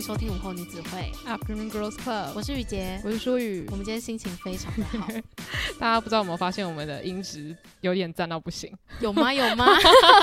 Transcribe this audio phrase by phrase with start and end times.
[0.00, 3.66] 迎收听午后女子会 Afternoon Girls Club，我是雨洁，我是舒雨。
[3.70, 5.06] 我们今天心情非常的好，
[5.78, 8.74] 大家不知道有没有发现我们的音质有点赞到不行？
[9.02, 9.30] 有吗？
[9.30, 9.66] 有吗？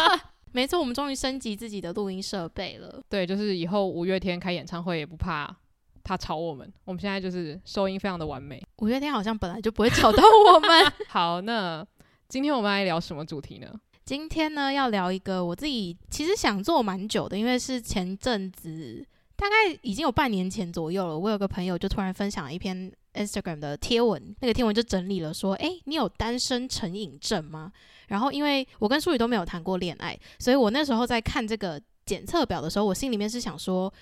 [0.52, 3.00] 没错，我们终于升级自己的录音设备了。
[3.08, 5.56] 对，就是以后五月天开演唱会也不怕
[6.04, 8.60] 他吵我们，我们现在就是收音非常的完美。
[8.78, 10.24] 五月天好像本来就不会吵到
[10.56, 10.92] 我们。
[11.08, 11.86] 好，那
[12.28, 13.72] 今天我们来聊什么主题呢？
[14.04, 19.06] 今天呢，要聊一个我自己其实想做蛮久的，因为是前阵子，
[19.38, 21.18] 大概已经有半年前左右了。
[21.18, 27.72] 我有个朋友就突然分享了一篇 Instagram 的贴文，那个贴文就整理了说：“诶，你有单身成瘾症吗？”
[28.10, 33.94] 然后因为我跟舒雨都没有谈过恋爱，所以我那时候在看这个检测表的时候，我心里面是想说，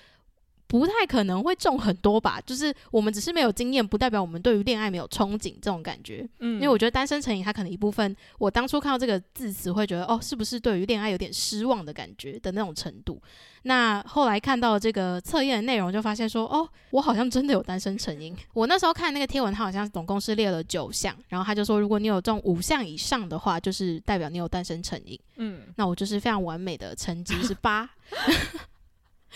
[0.68, 6.28] 不太可能会中很多吧， 就是我们只是没有经验，不代表我们对于恋爱没有憧憬这种感觉。
[6.40, 13.20] 嗯，因为我觉得单身成瘾，它可能一部分，我当初看到这个字词会觉得，哦，是不是对于恋爱有点失望的感觉的那种程度？
[13.62, 18.36] 那后来看到这个测验的内容，就发现说，哦，我好像真的有单身成瘾。
[18.52, 25.18] 我那时候看那个贴文，它好像总共是列了九项，然后他就说，如果你有中五项以上的话，就是代表你有单身成瘾。
[25.36, 27.88] 嗯，那我就是非常完美的成绩是八。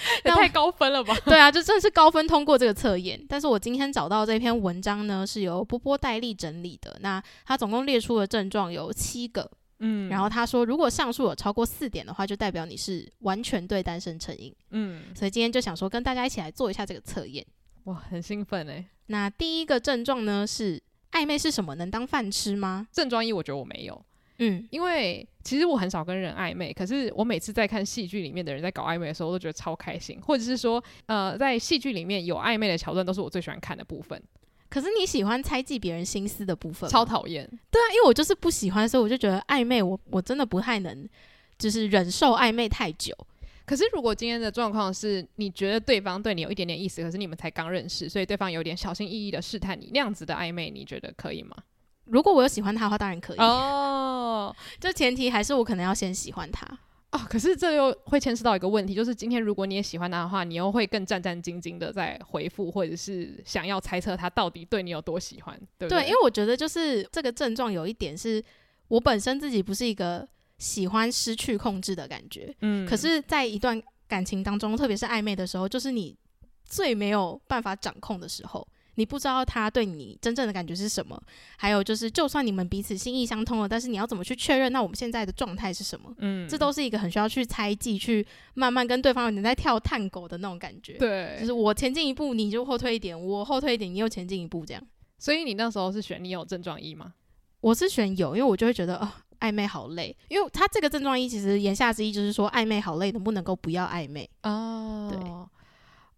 [0.25, 1.17] 也太高分了吧？
[1.27, 3.21] 对啊，就真的是高分通过这个测验。
[3.29, 6.97] 但是我今天找到这篇文章呢，是由波波戴利整理的。
[7.01, 15.05] 那他总共列出的症状有七个，嗯，然后他说，如果上述有超过四点的话，就代表你是完全对单身成瘾，嗯。
[15.15, 17.45] 所以今天就想说跟大家一起来做一下这个测验。
[17.85, 18.85] 哇，很兴奋哎！
[19.07, 20.81] 那第一个症状呢是
[21.13, 21.75] 暧昧是什么？
[21.75, 22.87] 能当饭吃吗？
[22.93, 24.05] 症状一，我觉得我没有。
[24.41, 34.21] 嗯，因为其实我很少跟人暧昧，可是我每次在看戏剧里面的人在搞暧昧的时候，我都觉得超开心，或者是说，呃，在戏剧里面有暧昧的桥段，都是我最喜欢看的部分。
[34.69, 36.89] 可是你喜欢猜忌别人心思的部分？
[36.89, 37.45] 超讨厌。
[37.71, 41.09] 对啊，因为我就是不喜欢，所以我就觉得暧昧我，我我真的不太能，
[41.59, 43.15] 就是忍受暧昧太久。
[43.67, 51.57] 可是如果今天的状况是你觉得对方对你有一点点意思，可是你们才刚认识，所以对方有点小心翼翼的试探你，那样子的暧昧，你觉得可以吗？
[52.11, 54.55] 如果我有喜欢他的话，当然可以哦。
[54.81, 56.67] 这前提还是我可能要先喜欢他
[57.13, 57.21] 哦。
[57.29, 66.03] 可是这又会牵涉到一个问题，就是今天如果你也喜欢他的话，你又会更战战兢兢的在回复，或者是想要猜测他到底对你有多喜欢，对不对？
[66.03, 68.43] 对，因为我觉得就是这个症状有一点是
[68.89, 70.27] 我本身自己不是一个
[70.59, 72.87] 喜欢失去控制的感觉，嗯。
[72.87, 76.17] 可是，在一段感情当中，特别是暧昧的时候，就是你
[76.65, 78.67] 最没有办法掌控的时候。
[79.01, 81.19] 你不知道他对你真正的感觉是什么，
[81.57, 84.71] 还有就是，就算你们彼此心意相通了，但是你要怎么去确认？
[84.71, 86.15] 那我们现在的状态是什么？
[86.19, 90.99] 嗯，这都是一个很需要去猜忌、去慢慢跟对方有点在跳探狗的那种感觉。
[90.99, 94.83] 对，就是我前进一步，你就后退一点；我后退一点，你又前进一步，这样。
[95.19, 97.15] 所以你那时候是选你有症状一吗？
[97.63, 99.11] 我是选有，因为我就会觉得哦，
[99.41, 100.15] 暧昧好累。
[100.29, 104.29] 因为他这个症状一其实言下之意就是说暧昧好累，能不能够不要暧昧？
[104.43, 105.21] 哦，对。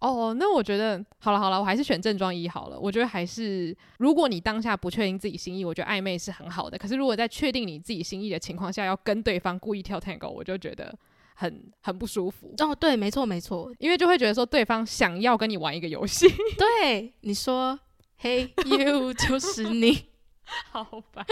[0.03, 2.79] 哦，那我觉得好了好了，我还是选正装一好了。
[2.79, 6.77] 我觉得还是，如果你当下不确定自己心意，我觉得暧昧是很好的。
[6.77, 10.93] 可是如果在确定你自己心意的情况下，要跟对方故意跳探戈，我就觉得
[11.37, 12.53] 很很不舒服。
[12.59, 16.29] 哦，对，没错没错，因为就会觉得说对方想要跟你玩一个游戏。
[16.59, 17.79] 对，你说
[18.21, 20.07] ，Hey you，就是你，
[20.73, 20.83] 好
[21.13, 21.25] 吧。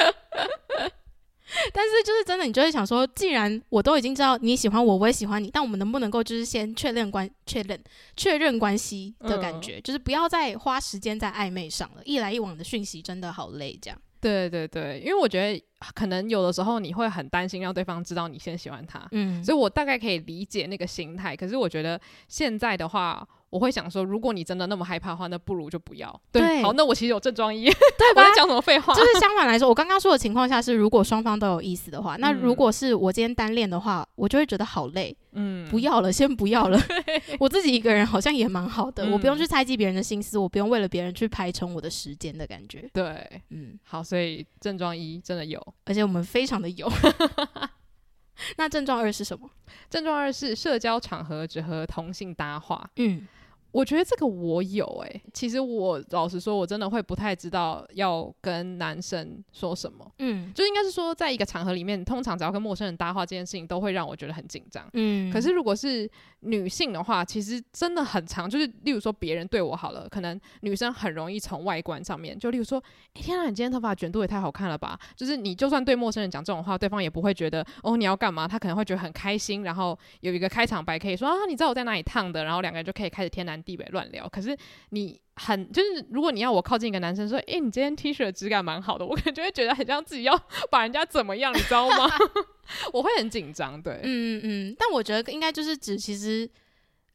[1.75, 7.79] 但是就是真的，你就会想说，既然我都已经知道你喜欢我，我也喜欢你，但我们能不能够就是先确认关确认
[8.17, 13.99] 确认关系的感觉，嗯，就是不要再花时间在暧昧上了，一来一往的讯息真的好累，这样。
[14.21, 21.35] 对对对，因为我觉得可能有的时候你会很担心让对方知道你先喜欢他，嗯，所以我大概可以理解那个心态。
[21.35, 23.27] 可是我觉得现在的话。
[23.51, 26.21] 我会想说，如果你真的那么害怕的话，那不如就不要。
[26.31, 28.23] 对，对好，那我其实有症状一，对吧？
[28.23, 28.95] 我在讲什么废话？
[28.95, 35.17] 就是相反 来说，我刚刚说的情况下是，如果双方都有意思的话，那如果是我今天单恋的话，我就会觉得好累。
[35.33, 36.81] 嗯，不要了，先不要了。
[37.39, 42.89] 我自己一个人好像也蛮好的，嗯，我不用去猜忌别人的心思，我不用为了别人去排成我的时间的感觉。
[42.93, 46.89] 对，嗯，好，所以症状一真的有，而且我们非常的有。
[48.57, 49.51] 那症状二是什么？
[49.91, 52.89] 症状二是社交场合只和同性搭话。
[52.97, 53.27] 嗯。
[53.73, 65.33] 我觉得这个我有诶、欸，其实我老实说，我真的会不太知道要跟男生说什么，嗯，就应该是说，在一个场合里面，通常只要跟陌生人搭话这件事情，都会让我觉得很紧张，嗯。
[65.33, 72.83] 可是如果是女性的话，其实真的很长，就是例如说别人对我好了，可能女生很容易从外观上面，就例如说，
[73.15, 74.99] 哎、欸、天啊，你今天头发卷度也太好看了吧？
[75.15, 83.60] 就是你就算对陌生人讲这种话，对方也不会觉得哦你要干嘛，他可能会觉得很开心，然后有一个开场白可以说啊，你知道我在哪里烫的，然后两个人就可以开始天南。
[83.63, 84.57] 地北乱聊，可是
[84.91, 90.37] 你很就是，如果你要我靠近一个男生说，诶、欸，你今天 T 恤的质感蛮好的，我可能就会觉得很像自己要
[90.71, 92.09] 把人家怎么样，你知道吗？
[92.93, 96.49] 我会很紧张，对，嗯嗯，但我觉得应该就是指，其实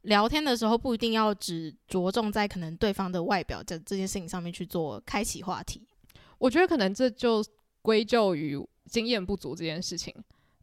[0.02, 5.88] 聊天的时候不一定要只着重在可能对方的外表这这件事情上面去做开启话题。
[6.38, 7.44] 我觉得可能这就
[7.82, 8.60] 归咎于
[8.90, 10.14] 经验不足这件事情。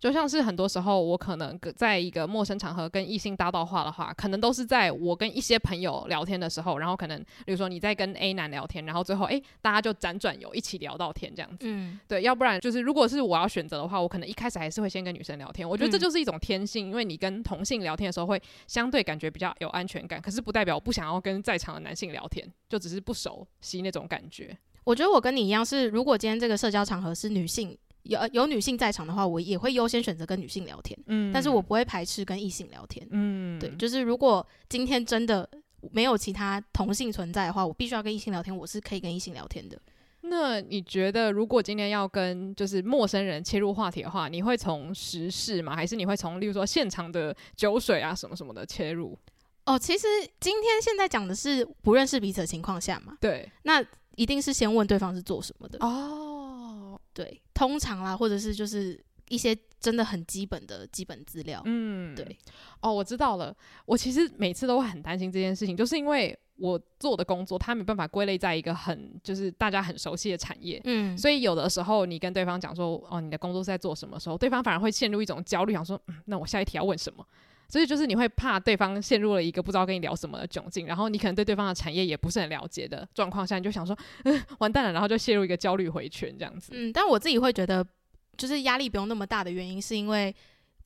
[0.03, 7.17] 就像是很多时候，我可能在一个陌生场合跟异性搭到话的话，可能都是在我跟一些朋友聊天的时候，然后可能
[7.47, 11.59] 比如说你在跟 A 男聊天，然后最后诶、欸，大家就辗转有一起聊到天这样子。
[11.61, 15.69] 嗯，对，要不然就是如果是我要选择的话，我可能一开始还是会先跟女生聊天。
[15.69, 24.59] 我觉得这就是一种天性，因为你跟同性聊天的时候会相对感觉比较有安全感，可是不代表我不想要跟在场的男性聊天，就只是不熟悉那种感觉。
[24.83, 27.79] 我觉得我跟你一样，是如果今天这个社交场合是女性。
[28.05, 35.49] 有有女性在场的话，我也会优先选择跟女性聊天，嗯，但是我不会排斥跟异性聊天，嗯，对，就是如果今天真的
[35.91, 39.79] 没有其他同性存在的话，我必须要跟异性聊天，我是可以跟异性聊天的。
[40.23, 45.75] 那你觉得，如果今天要跟就是陌生人切入话题的话，你会从时事吗？
[45.75, 49.19] 还是你会从例如说现场的酒水啊什么什么的切入？
[49.67, 50.07] 哦，其实
[50.41, 53.85] 今天现在讲的是不认识彼此的情况下嘛，对，那
[54.17, 56.99] 一定是先问对方是做什么的哦。
[57.15, 61.63] 对，通常啦，或者是就是一些真的很基本的基本资料。
[61.65, 62.37] 嗯，对。
[62.81, 63.55] 哦，我知道了。
[63.87, 70.81] 我其实每次都会很担心这件事情，就是因为我做的工作，它没办法归类在一个很就是大家很熟悉的产业。
[70.85, 77.27] 嗯，所以有的时候你跟对方讲说，哦，你的工作是在做什么时候，对方反而会陷入一种焦虑，想说，嗯，那我下一题要问什么？
[77.73, 86.73] 所以就是你会怕对方陷入了一个不知道跟你聊什么的窘境，然后你可能对对方的产业也不是很了解的状况下，你就想说，嗯，完蛋了，然后就陷入一个焦虑回圈这样子。
[86.75, 87.83] 嗯，但我自己会觉得，
[88.37, 90.35] 就是压力不用那么大的原因，是因为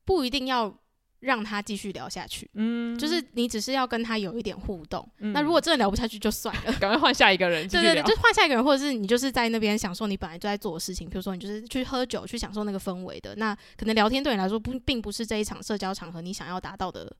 [0.04, 0.72] 不一定要。
[1.20, 5.08] 让他继续聊下去，嗯，就是你只是要跟他有一点互动。
[5.18, 7.66] 嗯、那如果真的聊不下去，就算了， 赶快换下一个人。
[7.68, 13.34] 对对对，就换下一个人，或者是你就是在那边享受你本来就在做的事情，比如说你就是去喝酒，去享受那个氛围的。
[13.36, 17.10] 那可能聊天对你来说不并不是这一场社交场合你想要达到的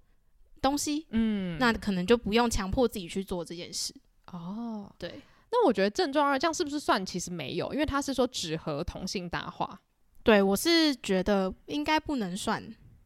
[0.60, 3.94] 东西，嗯，那可能就不用强迫自己去做这件事。
[4.26, 5.20] 哦，对。
[5.50, 7.72] 那我觉得症状二这样是不是算其实没有？
[7.72, 9.80] 因为他是说只和同性搭话。
[10.22, 12.62] 对，我是觉得应该不能算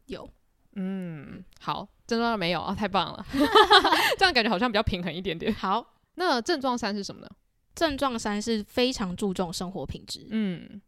[0.06, 0.28] 有。
[0.76, 3.26] 嗯，好，症状二没有啊，太棒了，
[4.18, 5.52] 这样感觉好像比较平衡一点点。
[5.56, 7.28] 好，那症状三是什么呢？
[7.74, 10.26] 症状三是非常注重生活品质。
[10.30, 10.80] 嗯，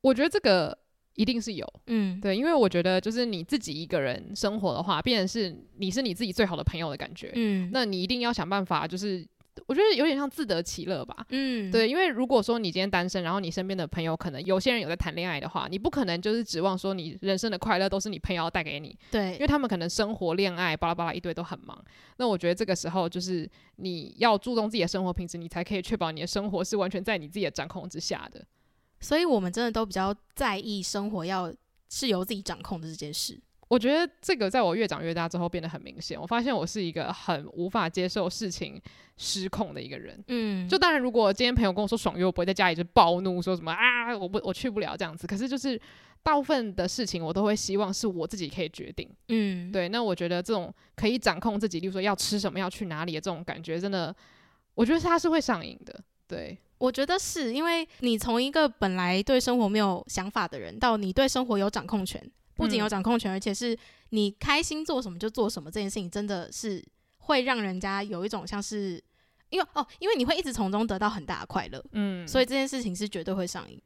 [0.00, 0.76] 我觉得这个
[1.14, 1.66] 一定是有。
[1.86, 7.30] 嗯，对，因为我觉得就是你自己一个人生活的话，变成是你是你自己最好的朋友的感觉。
[7.34, 9.26] 嗯，那你一定要想办法就是。
[9.66, 21.78] 我觉得有点像自得其乐吧，嗯，对，因为如果说你今天单身，然后你身边的朋友可能有些人有在谈恋爱的话，你不可能就是指望说你人生的快乐都是你朋友带给你，对，因为他们可能生活、恋爱巴拉巴拉一堆都很忙。
[22.16, 28.44] 那我觉得这个时候就是你要注重自己的生活品质，你才可以确保你的生活是完全在你自己的掌控之下的。
[29.00, 31.52] 所以我们真的都比较在意生活要
[31.90, 33.38] 是由自己掌控的这件事。
[33.72, 36.20] 我觉得这个在我越长越大之后变得很明显。
[36.20, 38.78] 我发现我是一个很无法接受事情
[39.16, 40.22] 失控的一个人。
[40.28, 45.26] 嗯，就当然，如果今天朋友跟我说爽约，我不会在家里就暴怒，说什么啊，我不我去不了这样子。
[45.26, 45.80] 可是就是
[46.22, 49.08] 大部分的事情，我都会希望是我自己可以决定。
[49.30, 49.88] 嗯，对。
[49.88, 54.14] 那我觉得这种可以掌控自己，例如说要吃什么、要去哪里的这种感觉，真的，
[54.74, 55.98] 我觉得他是会上瘾的。
[56.28, 62.22] 对，我觉得是因为你从一个本来对生活没有想法的人，到你对生活有掌控权。
[62.54, 63.76] 不仅有掌控权，而且是
[64.10, 66.84] 你开心做什么就做什么，这件事情真的是
[67.18, 69.02] 会让人家有一种像是，
[69.50, 73.80] 因为哦，因为你会一直从中得到很大的快乐，嗯，所以这件事情是绝对会上瘾。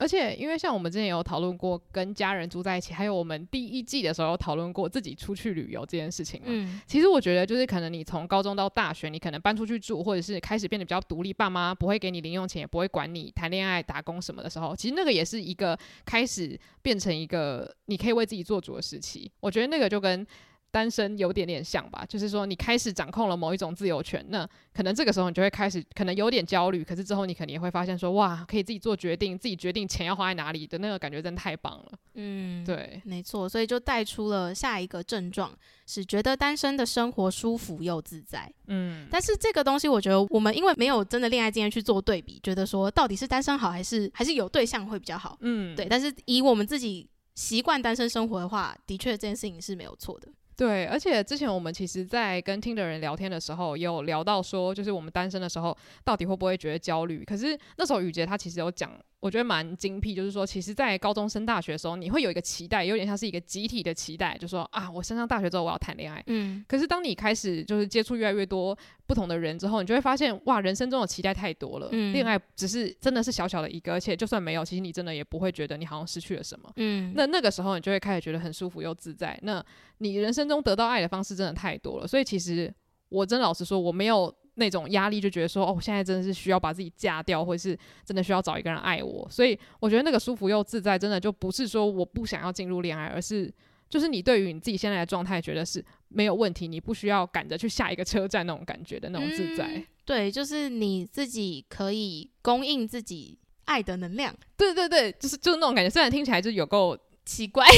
[0.00, 6.40] 而且，因为像我们之前有讨论过跟家人住在一起，还有我们第一季的时候有讨论过自己出去旅游这件事情。
[6.46, 19.30] 嗯，其实我觉得就是可能你从高中到大学，你可能搬出去住，或者是开始变得比较独立，爸妈不会给你零用钱，也不会管你谈恋爱、打工什么的时候，其实那个也是一个开始变成一个你可以为自己做主的时期。
[19.40, 20.26] 我觉得那个就跟。
[20.70, 31.92] 单身有点点像吧，就是说你开始掌控了某一种自由权，那可能这个时候你就会开始可能有点焦虑，可是之后你肯定也会发现说，哇，可以自己做决定，自己决定钱要花在哪里的那个感觉真的太棒了。
[32.14, 35.52] 嗯，对，没错，所以就带出了下一个症状，
[35.86, 38.52] 是觉得单身的生活舒服又自在。
[38.66, 45.36] 嗯，但是这个东西我觉得我们因为没有真的恋爱经验去做对比，觉得说到底是单身好还是还是有对象会比较好。
[45.40, 50.28] 嗯，对，但是以我们自己习惯单身生活的话，的确这件事情是没有错的。
[50.60, 55.74] 对，而且之前我们其实，在跟听的人聊天的时候，有聊到说，就是我们单身的时候，
[56.04, 57.24] 到底会不会觉得焦虑？
[57.24, 66.22] 可是那时候雨洁她其实有讲我觉得蛮精辟，就是说，其实，在高中升大学的时候，你会有一个期待，有点像是一个集体的期待，就说啊，我升上大学之后我要谈恋爱。
[66.28, 66.64] 嗯。
[66.66, 68.74] 可是当你开始就是接触越来越多
[69.06, 71.90] 不同的人之后，你就会发现，哇，人生中的期待太多了。
[71.92, 72.14] 嗯。
[72.14, 76.72] 恋爱只是真的是小小的一个，而且就算没有，其实你真的也不会觉得你好像失去了什么。
[76.76, 77.12] 嗯。
[77.14, 79.38] 那那个时候你就会开始觉得很舒服又自在。
[79.42, 79.62] 那
[79.98, 82.72] 你人生中得到爱的方式真的太多了，所以其实
[83.10, 84.34] 我真的老实说，我没有。
[84.60, 93.52] 那种压力就觉得说，哦，现在真的是需要把自己嫁掉，或者是真的需要找一个人爱我，所以我觉得那个舒服又自在，真的就不是说我不想要进入恋爱，而是
[93.88, 99.64] 就是你对于你自己现在的状态觉得是没有问题，你不需要赶着去下一个车站那种感觉的那种自在。
[99.74, 104.32] 嗯，对，就是你自己可以供应自己爱的能量。
[104.56, 107.66] 对对对，就是就是那种感觉，虽然听起来就有够奇怪。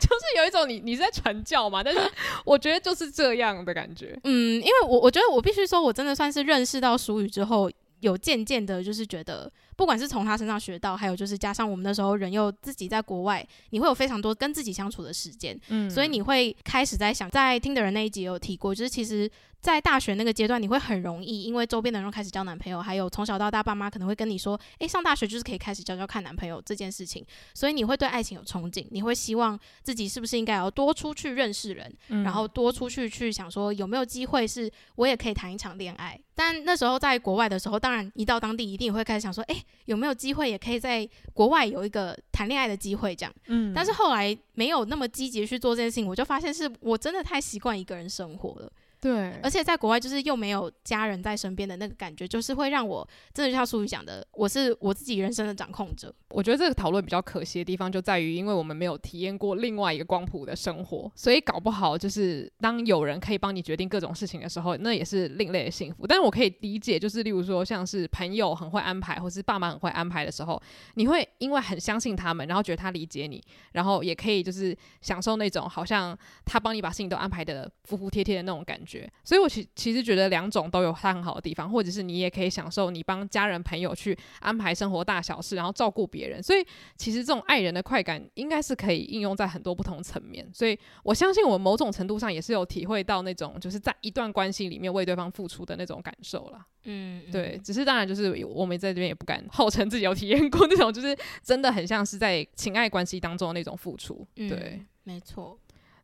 [0.00, 2.00] 就是有一种你你是在传教嘛，但是
[2.44, 4.18] 我觉得就是这样的感觉。
[4.24, 9.52] 嗯，因为我我觉得我必须说，我真的算是认识到俗语之后，有渐渐的，就是觉得。
[9.80, 19.26] 不管是从他身上学到，还有就是加上我们那时候人又自己在国外，你会有非常多跟自己相处的时间，嗯，所以你会开始在想，在听的人那一集有提过，就是其实，
[19.62, 36.20] 在大学那个阶段，你会很容易因为周边的人开始交男朋友，还有从小到大爸妈可能会跟你说，诶，上大学就是可以开始交交看男朋友这件事情，所以你会对爱情有憧憬，你会希望自己是不是应该要多出去认识人，嗯，然后多出去去想说有没有机会是我也可以谈一场恋爱。
[36.34, 39.64] 但那时候在国外的时候，当然一到当地一定也会开始想说，诶。
[39.86, 43.14] 有没有机会也可以在国外有一个谈恋爱的机会？
[43.14, 48.72] 这样，嗯，但是后来没有那么积极去做这件事情，我就发现是我真的太习惯一个人生活了。
[49.00, 56.14] 对，而且在国外就是又没有家人在身边的那个感觉，就是会让我真的就像舒宇讲的，我是我自己人生的掌控者。
[56.28, 66.06] 我觉得这个讨论比较可惜的地方就在于，因为我们没有体验过另外一个光谱的生活，所以搞不好就是当有人可以帮你决定各种事情的时候，那也是另类的幸福。
[66.06, 70.60] 但是我可以理解，就是例如说像是朋友很会安排，或是爸妈很会安排的时候，
[70.94, 73.42] 你会因为很相信他们，然后觉得他理解你，
[73.72, 78.89] 然后也可以就是享受那种好像他帮你把事情都安排得服服帖帖的那种感觉。
[79.22, 86.42] 所以我其其实觉得两种都有它很好的地方，或者是你也可以享受你帮家人朋友去安排生活大小事，然后照顾别人。
[86.42, 86.64] 所以
[86.96, 90.48] 其实这种爱人的快感应该是可以应用在很多不同层面。
[90.52, 96.66] 所以我相信我某种程度上也是有体会到那种就是在一段关系里面为对方付出的那种感受了。
[96.84, 97.60] 嗯，对。
[97.62, 104.26] 只是当然就是我们在这边也不敢号称自己有体验过 那种，就是真的很像是在情爱关系当中的那种付出。
[104.34, 105.58] 对，嗯，没错。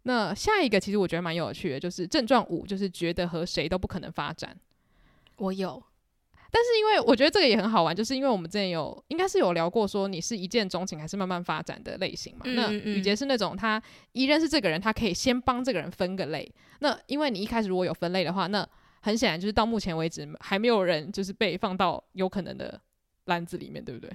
[0.08, 4.56] 那下一个其实我觉得蛮有趣的，就是症状五，就是觉得和谁都不可能发展。
[5.38, 5.82] 我有，
[6.52, 12.42] 但是因为我觉得这个也很好玩，就是因为我们之前有应该是有聊过，说你是一见钟情还是慢慢发展的类型嘛？
[12.44, 13.82] 嗯嗯，那雨杰是那种他
[14.12, 16.48] 一认识这个人，他可以先帮这个人分个类。
[16.78, 18.64] 那因为你一开始如果有分类的话，那
[19.00, 22.80] 很显然就是到目前为止还没有人就是被放到有可能的
[23.24, 24.08] 篮子里面，对不对？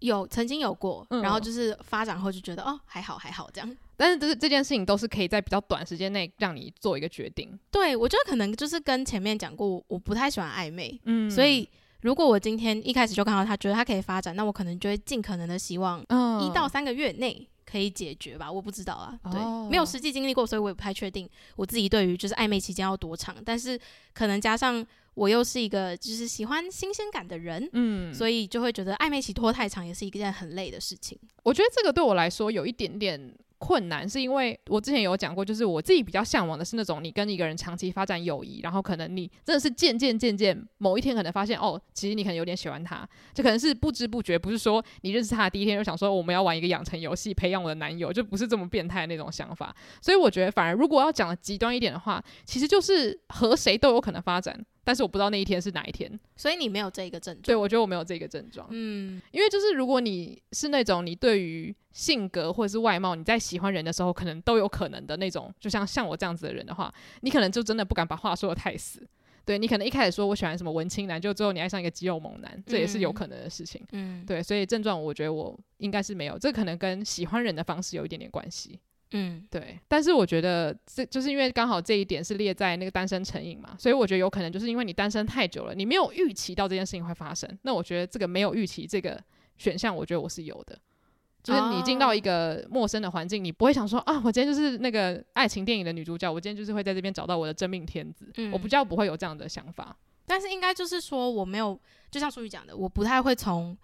[0.00, 7.58] 有曾经有过，嗯、然后就是发展后就觉得哦还好还好这样，但是这这件事情都是可以在比较短时间内让你做一个决定。
[7.70, 11.68] 对，我觉得可能就是跟前面讲过，我不太喜欢暧昧，嗯，所以
[12.02, 23.78] 如果我今天一开始就看到他觉得他可以发展，那我可能就会尽可能的希望一到三个月内可以解决吧，我不知道啊，对，哦、没有实际经历过，所以我也不太确定我自己对于就是暧昧期间要多长，但是
[24.14, 24.86] 可能加上。
[25.18, 31.18] 我又是一个就是喜欢新鲜感的人，嗯，所以就会觉得暧昧期拖太长也是一件很累的事情。
[31.42, 49.74] 我觉得这个对我来说有一点点困难，是因为我之前有讲过，就是我自己比较向往的是那种你跟一个人长期发展友谊，然后可能你真的是渐渐渐渐某一天可能发现哦，其实你可能有点喜欢他，就可能是不知不觉，不是说你认识他的第一天就想说我们要玩一个养成游戏培养我的男友，就不是这么变态的那种想法。
[50.00, 54.64] 所以我觉得反而如果要讲的极端一点的话，其实就是和谁都有可能发展。
[54.88, 57.42] 但是我不知道那一天是哪一天，所以你没有这个症状。
[57.42, 58.66] 对，我觉得我没有这个症状。
[58.70, 66.90] 嗯，因为就是如果你是那种你对于性格或者是外貌，你在喜欢人的时候可能都有可能的那种，就像像我这样子的人的话，
[67.20, 69.06] 你可能就真的不敢把话说的太死。
[69.44, 73.82] 对，你可能一开始说我喜欢什么文青男，就最后你爱上一个肌肉猛男，这也是有可能的事情。
[73.92, 78.80] 嗯，对，所以症状我觉得我应该是没有，这可能跟喜欢人的方式有一点点关系。
[79.12, 87.48] 嗯，对，但是我觉得这就是因为刚好这一点是列在那个单身成瘾嘛，所以我觉得有可能就是因为你单身太久了，你没有预期到这件事情会发生。
[87.62, 89.18] 那我觉得这个没有预期这个
[89.56, 90.78] 选项，我觉得我是有的，
[91.42, 98.30] 就是你进到一个陌生的环境，你不会想说啊，我今天就是那个爱情电影的女主角，我今天就是会在这边找到我的真命天子。
[98.36, 99.96] 嗯，我比较不会有这样的想法。
[100.26, 103.74] 但是应该就是说我没有，就像淑宇讲的，我不太会从。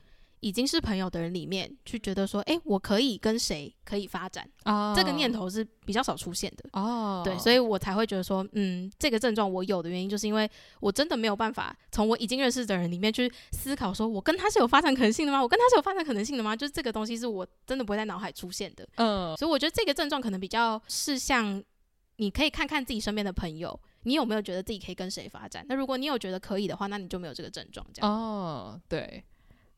[0.44, 4.94] 已经是朋友的人里面去觉得说，哎、欸，我可以跟谁可以发展，oh.
[4.94, 7.16] 这个念头是比较少出现的哦。
[7.16, 7.24] Oh.
[7.24, 10.46] 对，所以我才会觉得说，嗯，这个症状我有的原因，就是因为
[10.80, 15.40] 我真的没有办法从我已经认识的人里面去思考，说我跟他是有发展可能性的吗？
[15.40, 16.54] 我跟他是有发展可能性的吗？
[16.54, 18.86] 就是这个东西是我真的不会在脑海出现的。
[18.96, 19.38] 嗯，oh.
[19.38, 21.64] 所以我觉得这个症状可能比较是像，
[22.16, 25.64] 你可以看看自己身边的朋友，你有没有觉得自己可以跟谁发展？
[25.70, 27.86] 那如果你有觉得可以的话，那你就没有这个症状。
[27.94, 29.24] 这样哦，oh, 对。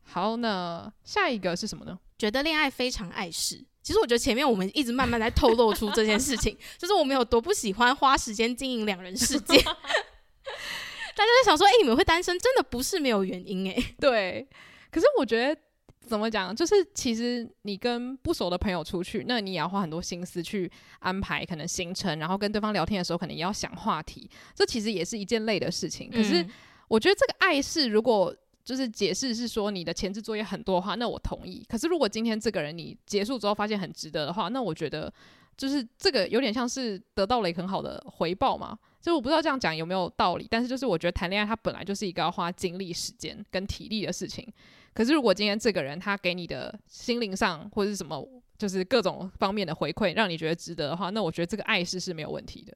[0.09, 1.97] 好，那下一个是什么呢？
[2.17, 3.63] 觉得恋爱非常碍事。
[3.83, 9.61] 其实我觉得前面我们一直慢慢在透露出这件事情， 就是我们有多不喜欢花时间经营两人世界。
[11.15, 13.95] 大家在想说，哎、欸，你们会单身，真的不是没有原因哎、欸。
[13.99, 14.47] 对，
[14.91, 15.61] 可是我觉得
[16.05, 24.29] 怎么讲，就是其实你跟不熟的朋友出去，那你也要花很多心思去安排可能行程，然后跟对方聊天的时候，可能也要想话题。
[24.53, 26.11] 这其实也是一件累的事情。
[26.11, 26.45] 可是
[26.87, 28.35] 我觉得这个碍事，如果
[28.67, 31.65] 就是解释是说你的前置作业很多的话，那我同意。
[31.69, 35.11] 可是如果今天这个人你结束之后发现很值得的话，那我觉得
[35.55, 38.77] 就是这个有点像是得到了一个很好的回报嘛。
[39.01, 44.45] 就我不知道这样讲有没有道理，但是就是我觉得谈恋爱它本来就是一个要花精力、时间跟体力的事情。
[44.93, 52.75] 可是如果今天这个人他给你的心灵上或者是什么，就是各种方面的回馈，让你觉得值得的话，那我觉得这个爱是是没有问题的。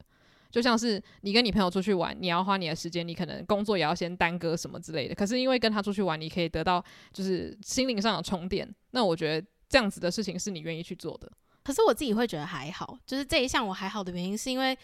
[0.52, 5.16] 就像是你跟你朋友出去玩，你要花你的时间，你可能工作也要先耽搁什么之类的。
[5.16, 8.68] 可是因为跟他出去玩，你可以得到就是心灵上的充电。
[8.92, 11.32] 那我觉得这样子的事情是你愿意去做的。
[11.64, 14.78] 可是我自己会觉得还好，就是这一项我还好的原因是因为。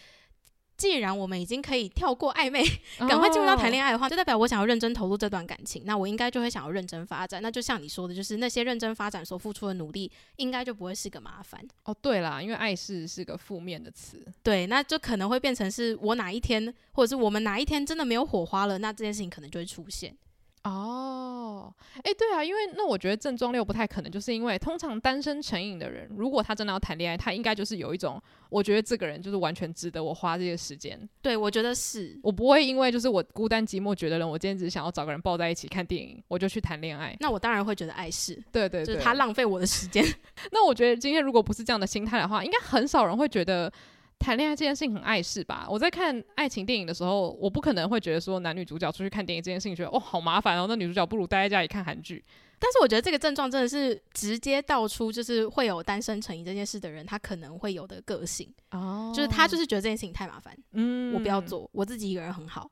[0.78, 2.64] 既然我们已经可以跳过暧昧，
[3.00, 4.10] 赶快进入到谈恋爱的话，oh.
[4.10, 5.82] 就代表我想要认真投入这段感情。
[5.84, 7.42] 那我应该就会想要认真发展。
[7.42, 11.60] 那就像你说的，就是那些认真发展所付出的努力，应该就不会是个麻烦。
[11.82, 14.24] 哦，对啦，因为爱是是个负面的词。
[14.44, 20.16] 对，那就可能会变成是我哪一天，或者是我们哪一天真的没有火花了，那这件事情可能就会出现。
[20.64, 21.72] 哦，
[22.02, 31.08] 哎，对啊，因为那我觉得症状六不太可能，就是因为通常单身成瘾的人，如果他真的要谈恋爱，他应该就是有一种，我觉得这个人就是完全值得我花这些时间。
[31.22, 37.16] 对，我觉得是，我不会因为就是我孤单寂寞觉得冷，我今天只是想要找个人抱在一起看电影，我就去谈恋爱。
[37.20, 40.04] 那我当然会觉得碍事，对，对对，就是他浪费我的时间。
[40.52, 43.72] 那我觉得今天如果不是这样的心态的话，应该很少人会觉得。
[44.18, 45.66] 谈恋爱这件事情很碍事吧？
[45.70, 52.24] 我在看爱情电影的时候，我不可能会觉得说男女主角出去看电影这件事情，觉得哦好麻烦哦，那女主角不如待在家里看韩剧。
[52.58, 62.68] 但是我觉得这个症状真的是直接道出，就是会有单身成瘾这件事的人，他可能会有的个性哦，就是他就是觉得这件事情太麻烦，嗯，我不要做，我自己一个人很好，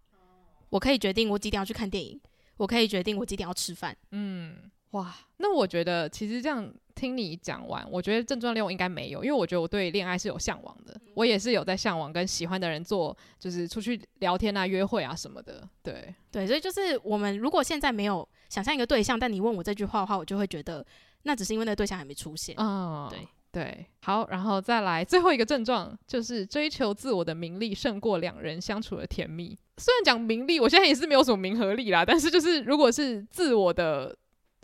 [0.71, 2.21] 我可以决定我几点要去看电影，
[2.57, 4.57] 我可以决定我几点要吃饭，嗯，
[4.91, 6.75] 哇，那我觉得其实这样。
[6.97, 15.63] 听你讲完，我觉得症状六应该没有，因为我觉得我对恋爱是有向往的，我也是有在向往跟喜欢的人做，就是出去聊天啊、约会啊什么的。
[15.83, 20.85] 对对，所以就是我们如果现在没有想象一个对象，但你问我这句话的话，我就会觉得
[21.25, 22.55] 那只是因为那个对象还没出现。
[22.59, 29.59] 嗯，对对，好，然后再来最后一个症状，就是追求自我的名利胜过两人相处的甜蜜。
[29.77, 34.17] 虽然讲名利，我现在也是没有什么名和利啦，但是就是如果是自我的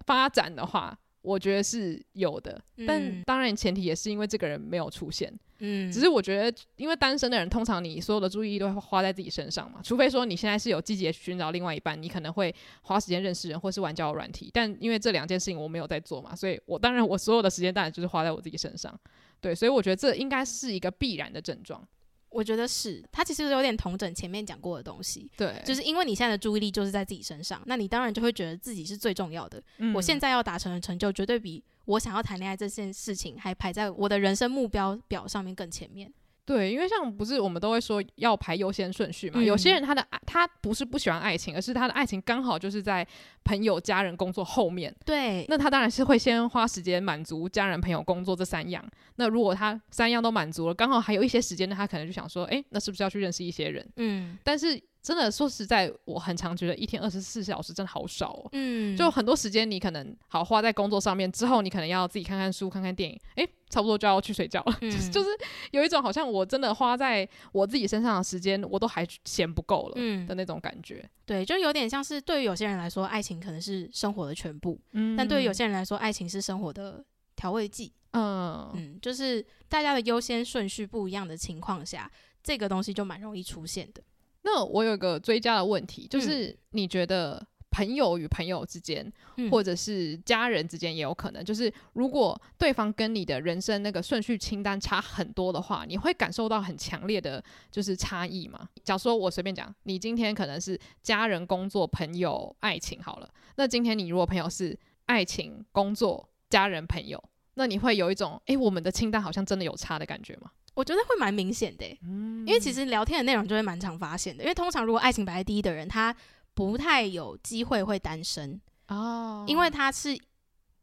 [0.06, 0.98] 发展的话。
[1.22, 5.32] 我觉得是有的，但当然前提也是因为这个人没有出现。
[5.64, 14.50] 嗯，只是我觉得，因为单身的人通常你所有的注意力都会花在自己身上嘛，除非说你现在是有积极的寻找另外一半，你可能会花时间认识人或是玩交友软体。
[14.52, 18.92] 但因为这两件事情我没有在做嘛，所以我当然我所有的时间当然就是花在我自己身上。
[19.40, 21.86] 对，所以我觉得这应该是一个必然的症状。
[22.32, 25.30] 我觉得是，他其实有点同整前面讲过的东西。
[25.36, 29.62] 对，就是因为你现在的注意力就是在自己身上，那你当然就会觉得自己是最重要的。
[29.78, 36.12] 嗯，我现在要达成的成就，绝对比我想要谈恋爱这件事情还排在我的人生目标表上面更前面。
[36.44, 39.40] 对，因为像不是我们都会说要排优先顺序嘛？
[39.40, 43.06] 嗯、有些人他的爱他不是不喜欢爱情，而是他的爱情刚好就是在
[43.44, 44.94] 朋友、家人、工作后面。
[45.04, 48.84] 对，那他当然是会先花时间满足家人、朋友、工作这三样。
[49.16, 53.88] 那如果他三样都满足了，刚好还有一些时间，那他可能就想说，哎，那是不是要去认识一些人？
[53.96, 54.82] 嗯，但是。
[55.02, 58.48] 真的说实在，我很常觉得一天二十四小时真的好少哦。
[58.52, 64.78] 嗯，就很多时间你可能好花在工作上面，之后你可能要自己看看书、看看电影，诶，差不多就要去睡觉了。
[64.80, 65.28] 嗯， 就是就是
[65.72, 69.94] 有一种好像我真的花在我自己身上的时间，我都还嫌不够了
[70.26, 71.00] 的那种感觉。
[71.02, 77.92] 嗯，对，就有点像是对于有些人来说，爱情可能是生活的全部，嗯，但对于有些人来说，爱情是生活的调味剂。
[78.12, 82.08] 嗯嗯，就是大家的优先顺序不一样的情况下，
[82.42, 84.02] 这个东西就蛮容易出现的。
[84.42, 98.68] 那我有个追加的问题，就是你觉得朋友与朋友之间，嗯、或者是家人之间也有可能，就是如果对方跟你的人生那个顺序清单差很多的话，你会感受到很强烈的，就是差异吗？
[98.84, 107.22] 假如说我随便讲，你今天可能是家人、工作、朋友、爱情好了，那今天你如果朋友是爱情、工作、家人、朋友，
[107.54, 110.50] 那你会有一种，诶，我们的清单好像真的有差的感觉吗？
[110.74, 114.42] 我觉得会蛮明显的、欸，嗯，因为其实聊天的内容就会蛮常发现的。
[114.42, 116.14] 因为通常如果爱情摆在第一的人，他
[116.54, 118.60] 不太有机会会单身。
[118.88, 120.18] 哦，因为他是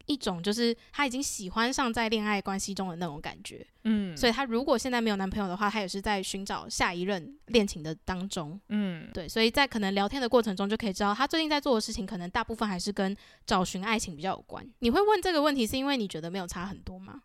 [0.06, 14.68] 一种就是他已经喜欢上在恋爱关系中的那种感觉，嗯，所以他如果现在没有男朋友的话，他也是在寻找下一任恋情的当中，嗯，对，所以在可能聊天的过程中就可以知道他最近在做的事情，可能大部分还是跟找寻爱情比较有关。
[14.80, 17.22] 你会问这个问题，是因为你觉得没有差很多吗？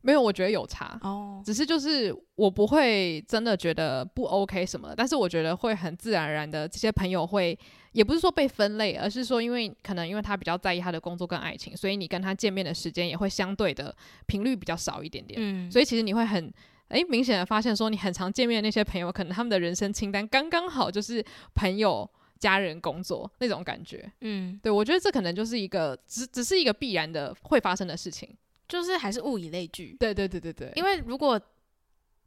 [0.00, 0.98] 没有，我觉得有差。
[1.02, 7.58] 哦，只是就是我不会真的觉得不 OK 什么的，但是我觉得会很自然而然的，这些朋友会
[7.92, 13.94] 也不是说被分类，而是说因为可能因为他比较在意他的工作跟爱情，所以你跟他见面的时间也会相对的
[14.26, 16.52] 频率比较少一点点，嗯，所以其实你会很
[16.88, 21.22] 诶明显的发现说你很常见面的那些朋友，可能他们的人生清单刚刚好就是
[21.54, 22.08] 朋友、
[22.38, 28.28] 家人、工作那种感觉，嗯，对，我觉得这可能就是一个只只是一个必然的会发生的事情。
[28.68, 30.72] 就是还是物以类聚，对对对对对。
[30.76, 31.40] 因为如果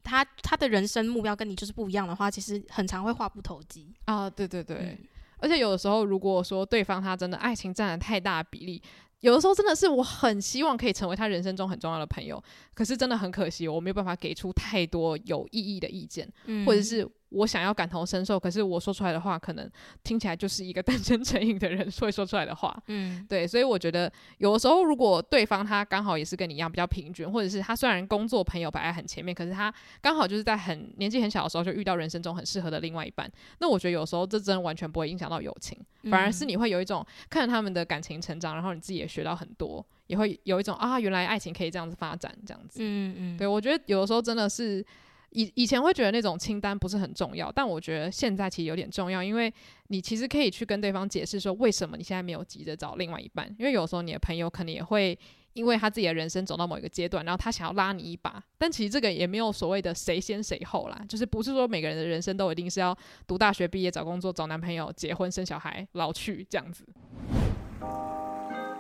[0.04, 4.30] 他他的人生目标跟你就是不一样的话，其实很常会话不投机啊。
[4.30, 4.97] 对对对，嗯、
[5.38, 8.82] 而且有的时候，如果说对方他真的爱情占了太大的比例，
[9.19, 17.08] 有的时候真的是我很希望可以成为他人生中很重要的朋友，可是真的很可惜，我没有办法给出太多有意义的意见，嗯、或者是。
[17.32, 19.70] 我想要感同身受，可是我说出来的话，可能
[20.04, 22.78] 听起来就是一个 单身成瘾的人会说出来的话。
[22.88, 35.78] 嗯，对，所以我觉得有的时候，如果对方他刚好也是跟你一样比较平均，或者是他虽然工作朋友摆在很前面，可是他刚好就是在很年纪很小的时候就遇到人生中很适合的另外一半，那我觉得有时候这真的完全不会影响到友情，
[36.12, 42.80] 反而是你会有一种看着他们的感情成长，然后你自己也学到很多，也会有一种啊，原来爱情可以这样子发展，这样子。
[42.82, 44.86] 嗯嗯，对，我觉得有的时候真的是。
[45.32, 49.54] 以以前会觉得那种清单不是很重要，但我觉得现在其实有点重要，因为
[49.88, 55.17] 你其实可以去跟对方解释说，为什么你现在没有急着找另外一半，因为有时候你的朋友可能也会
[55.54, 66.86] 因为他自己的人生走到某一个阶段，然后他想要拉你一把，但其实这个也没有所谓的谁先谁后啦，就是不是说每个人的人生都一定是要读大学、毕业、找工作、找男朋友、结婚、生小孩、老去这样子。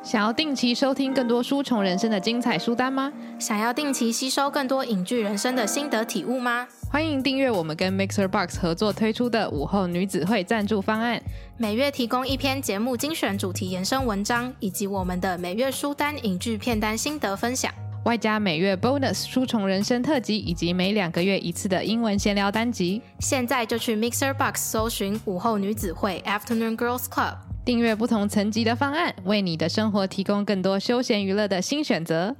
[0.03, 3.13] 想要定期收听更多书虫人生的精彩书单吗？
[3.37, 6.67] 想要定期吸收更多影剧人生的心得体悟吗？
[6.89, 11.21] 欢迎订阅我们跟 Mixer Box 合作推出的午后女子会赞助方案，
[11.55, 17.71] 每月提供一篇节目精选主题延伸文章，以及我们的每月书单影剧片单心得分享，
[18.05, 23.03] 外加每月 Bonus 书虫人生特辑，以及每两个月一次的英文闲聊单集。
[23.19, 27.35] 现在就去 Mixer Box 搜寻午后女子会 Afternoon Girls Club。
[27.63, 32.35] 订阅不同层级的方案，为你的生活提供更多休闲娱乐的新选择。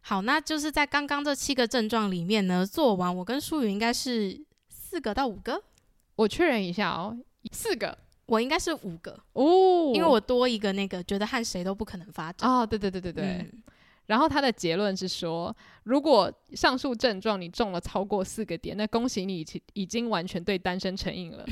[0.00, 5.62] 好，那就是在刚刚这七个症状里面呢，做完我跟舒云应该是四个到五个。
[6.16, 7.14] 我确认一下哦，
[7.52, 13.24] 四个，我应该是五个哦，因为我多一个那个觉得和谁都不可能发展哦，对对对对对。
[13.24, 13.62] 嗯、
[14.06, 21.44] 然后他的结论是说，如果上述症状你中了超过四个点，那恭喜你已经已经完全对单身成瘾了。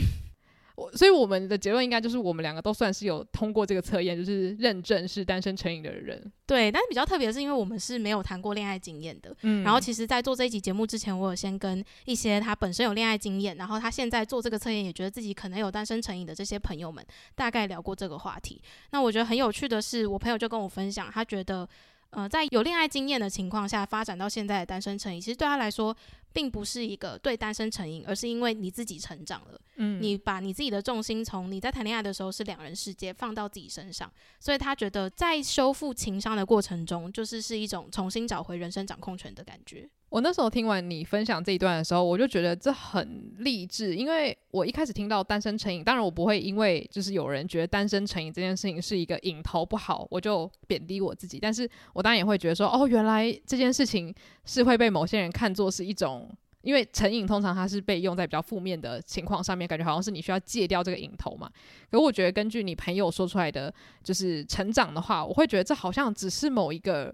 [0.77, 6.31] 我所以我们的结论应该就是我们两个都算是有通过这个测验，就是认证是单身成瘾的人。
[6.47, 9.35] 对，但是比较特别的是，因为我们是没有谈过恋爱经验的。
[9.41, 9.65] 嗯。
[9.65, 18.61] 然后其实，在做这一集节目之前，我有先跟一些他本身有恋爱经验，然后他现在做这个测验也觉得自己可能有单身成瘾的这些朋友们，大概聊过这个话题。
[18.91, 21.67] 那我觉得很有趣的是，我朋友就跟我分享，他觉得，
[22.11, 25.97] 呃，在有恋爱经验的情况下发展到现在的单身成瘾，其实对他来说。
[26.37, 29.59] 并不是一个对单身成瘾，而是因为你自己成长了。
[29.77, 39.89] 嗯，你把你自己的重心从你在谈恋爱的时候是两人世界放到自己身上，所以他觉得在修复情商的过程中，就是是一种重新找回人生掌控权的感觉。
[40.09, 54.15] 我那时候听完你分享这一段的时候，我就觉得这很励志，因为我一开始听到单身成瘾，当然我不会因为就是有人觉得单身成瘾这件事情是一个瘾头不好，我就贬低我自己，但是我当然也会觉得说，哦，原来这件事情
[54.45, 56.31] 是会被某些人看作是一种，
[56.63, 61.51] 因为成瘾通常它是被用在比较负面的情况上面，感觉好像是你需要戒掉这个瘾头嘛。
[61.91, 67.13] 可我觉得根据你朋友说出来的就是成长的话，我会觉得这好像只是某一个。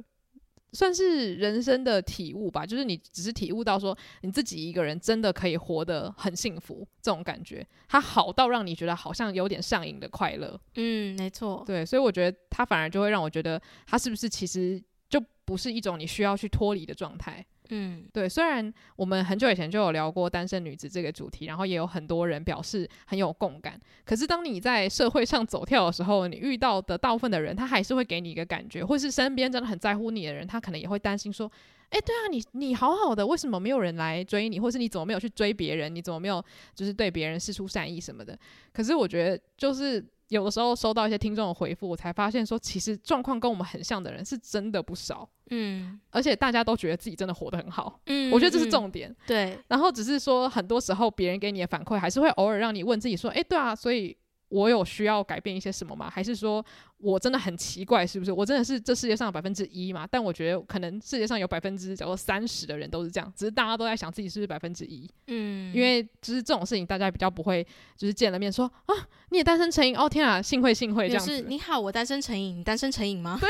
[0.73, 10.59] 算是人生的体悟吧，就是你只是体悟到说你自己一个人真的可以活得很幸福，这种感觉，它好到让你觉得好像有点上瘾的快乐。
[10.77, 11.63] 嗯，没错。
[11.67, 17.45] 对，所以我觉得它反而就会让我觉得，它是不是其实就不是一种你需要去脱离的状态。
[17.75, 23.81] 嗯，对，虽然我们很久以前就有聊过单身女子这个主题，然后也有很多人表示很有共感。
[24.05, 31.51] 可是当你在社会上走跳的时候，你遇到的大部分的人，他还是会给你一个感觉，或是身边真的很在乎你的人，他可能也会担心说
[31.89, 34.61] ：“哎，对啊，你你好好的，为什么没有人来追你？
[34.61, 35.95] 或是你怎么没有去追别人？
[35.95, 38.39] 你怎么没有就是对别人释出善意什么的？”
[38.71, 40.05] 可是我觉得就是。
[40.33, 45.29] 有的时候收到一些听众的回复，我才发现说，其实状况跟我们很像的人是真的不少。
[45.51, 48.01] 嗯，而且大家都觉得自己真的活得很好。
[48.07, 49.11] 嗯，我觉得这是重点。
[49.11, 54.16] 嗯、对，然后只是说，很多时候别人给你的反馈，还是会偶尔让你问自己说，哎，对啊，所以。
[54.53, 56.11] 我有需要改变一些什么吗？
[56.11, 56.65] 还是说
[56.99, 58.31] 我真的很奇怪，是不是？
[58.31, 60.07] 我真的是这世界上有百分之一嘛？
[60.11, 65.09] 但我觉得可能世界上有百分之，假如三十的人都是这样，只是大家都在想自己是不是百分之一。
[65.29, 68.95] 嗯，因为就是这种事情，大家比较不会，就是见了面说啊，
[69.31, 69.97] 你也单身成瘾？
[69.97, 71.41] 哦天啊，幸会幸会这样子。
[71.41, 73.38] 你好，我单身成瘾，你单身成瘾吗？
[73.41, 73.49] 对，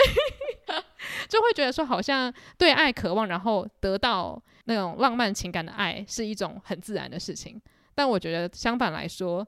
[1.29, 7.61] 就会觉得说好像对爱渴望，然后得到那种浪漫情感的爱是一种很自然的事情。
[7.93, 9.45] 但我觉得相反来说。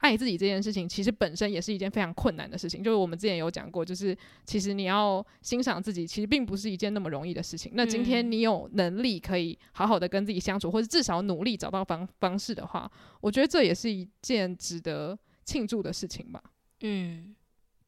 [0.00, 2.82] 爱自己这件事情，其实本身也是一件非常困难的事情。
[2.82, 7.72] 就是我们之前有讲过，就是其实你要欣赏自己，其实并不是一件那么容易的事情。
[7.74, 16.42] 那今天你有能力可以好好的跟自己相处，或者至少努力找到方方式的话，我觉得这也是一件值得庆祝的事情吧。
[16.80, 17.36] 嗯，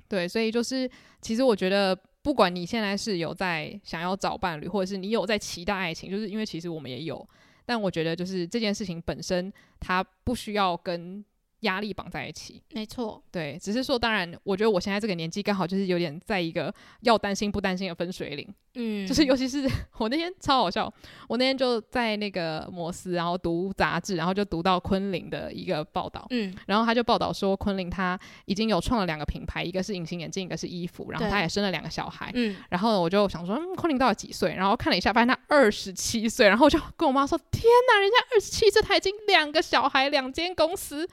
[0.07, 0.91] 对，所以就是
[1.23, 7.27] 其实我觉得，不管你现在是有在想要找伴侣，或者是你有在期待爱情，就是因为其实我们也有，
[7.65, 11.25] 但我觉得就是这件事情本身，它不需要跟
[11.63, 20.93] 压力绑在一起，没错，对，只是说，当然，我觉得我现在这个年纪刚好就是有点在一个要担心不担心的分水岭，嗯，就是尤其是我那天超好笑，
[21.29, 34.55] 我那天就在那个摩斯，然后读杂志，然后就读到昆凌的一个报道，嗯，然后他就报道说昆凌他已经有创了两个品牌，一个是隐形眼镜，一个是衣服，然后他也生了两个小孩，嗯，然后我就想说，嗯，昆凌到底几岁？
[34.55, 41.09] 然后看了一下，发现他二十七岁，然后我就跟我妈说，天哪，人家二十七岁，他已经两个小孩，两间公司。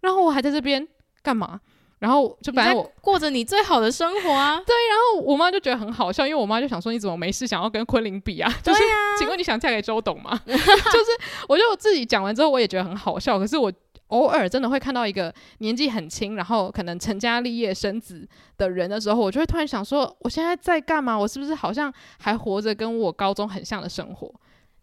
[0.00, 0.86] 然后我还在这边
[1.22, 1.60] 干嘛？
[2.04, 4.60] 然后就反正我过着你最好的生活啊。
[4.66, 8.52] 对，然后我妈就觉得很好笑，因为我妈就想说，你怎么没事想要跟昆凌比啊？
[8.62, 8.82] 就是，
[9.18, 10.38] 请问你想嫁给周董吗？
[10.44, 11.10] 就是，
[11.48, 13.38] 我就自己讲完之后，我也觉得很好笑。
[13.38, 13.72] 可是我
[14.08, 21.18] 偶尔真的会看到一个年纪很轻，然后可能成家立业、生子的人的时候，我就会突然想说，我现在在干嘛？
[21.18, 24.30] 我是不是好像还活着跟我高中很像的生活？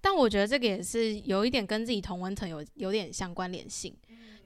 [0.02, 3.96] 但我觉得这个也是有一点跟自己同温层有有点相关联性，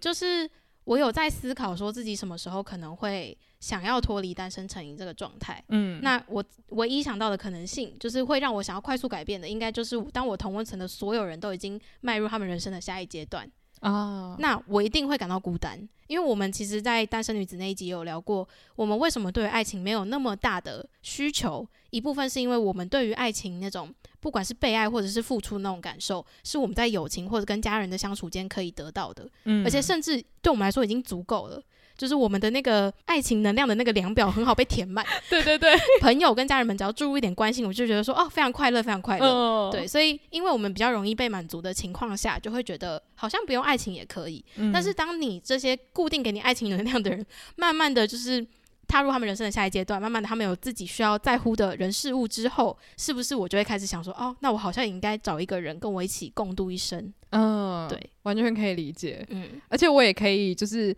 [0.01, 0.49] 就是。
[0.85, 5.63] 我有在思考，说自己什么时候可能会想要脱离单身成瘾这个状态。
[5.69, 13.49] 嗯，那我唯一想到的可能性，就是会让我想要快速改变的，应该就是当我同温层的所有人都已经迈入他们人生的下一阶段。
[13.81, 23.93] 啊，那我一定会感到孤单，因为我们其实，在单身女子那一集有聊过，我们为什么对于爱情没有那么大的需求，一部分是因为我们对于爱情那种。
[24.25, 31.61] 不管是被爱或者是付出那种感受，是我们在友情或者跟家人的相处间可以得到的，嗯，而且甚至对我们来说已经足够了。
[31.95, 35.05] 就是我们的那个爱情能量的那个量表很好被填满。
[35.29, 39.25] 对对对， 朋友跟家人们只要注入一点关心，我就觉得说哦，非常快乐，非常快乐。
[39.27, 39.69] 哦。
[39.71, 44.43] 对，所以因为我们比较容易被满足的情况下，就会觉得好像不用爱情也可以。
[44.55, 44.71] 嗯。
[44.73, 47.23] 但是当你这些固定给你爱情能量的人，
[47.55, 48.43] 慢慢的就是。
[48.87, 57.13] 踏入他们人生的下一阶段，慢慢的，他们有自己需要在乎的人事物之后，是不是我就会开始想说，哦，那我好像也应该找一个人跟我一起共度一生？
[57.31, 59.25] 嗯，对，完全可以理解。
[59.29, 60.95] 嗯，而且我也可以就是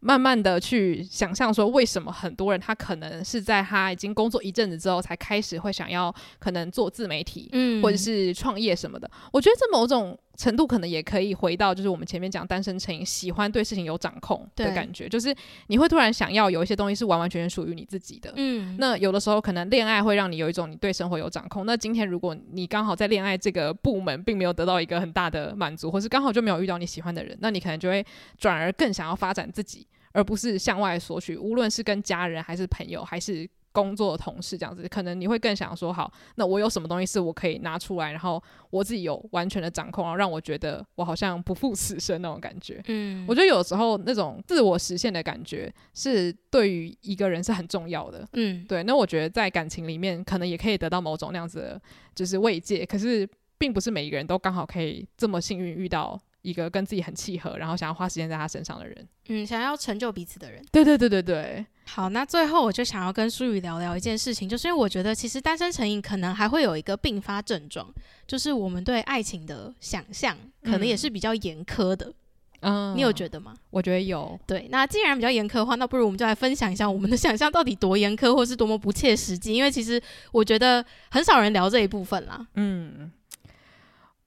[0.00, 9.10] 慢慢的去想象说，为什么很多人他可能是在他已经工作一阵子之后，才开始会想要可能做自媒体，嗯，或者是创业什么的。
[9.32, 10.18] 我觉得这某种。
[10.36, 15.34] 程度可能也可以回到，就是我们前面讲单身成瘾，喜欢对事情有掌控的感觉，就是
[15.68, 18.32] 你会突然想要有一些东西是完完全全属于你自己的。
[18.36, 21.64] 嗯，那有的时候可能恋爱会让你有一种你对生活有掌控。
[21.64, 28.04] 那今天如果你刚好在恋爱这个部门并没有得到一个很大的满足，或是刚好就没有遇到你喜欢的人，那你可能就会
[28.38, 33.48] 转而更想要发展自己，而不是向外索取，无论是跟家人还是朋友还是。
[33.76, 42.80] 工作的同事这样子，可能你会更想说，好，那我有什么东西是我可以拿出来，然后我自己有完全的掌控，然后让我觉得我好像不负此生那种感觉。
[42.86, 48.26] 嗯，我觉得有时候那种自我实现的感觉是对于一个人是很重要的。
[48.32, 48.82] 嗯，对。
[48.84, 51.82] 那我觉得在感情里面，可能也可以得到某种那样子的，
[52.14, 52.86] 就是慰藉。
[52.86, 56.18] 可是，并不是每一个人都刚好可以这么幸运遇到。
[56.42, 61.66] 一个跟自己很契合，然后想要花时间在他身上的人，嗯，想要成就彼此的人，对对对对对。
[61.88, 67.88] 好，那最后我就想要跟舒宇聊聊一件事情，就是因为我觉得其实单身成瘾可能还会有一个并发症状，
[68.26, 72.12] 就是我们对爱情的想象可能也是比较严苛的。
[72.60, 73.54] 嗯，你有觉得吗？
[73.70, 74.38] 我觉得有。
[74.46, 79.54] 对，那既然比较严苛的话，那不如我们就来分享一下我们的想象到底多严苛，或是多么不切实际。
[79.54, 82.46] 因为其实我觉得很少人聊这一部分啦。
[82.54, 83.12] 嗯。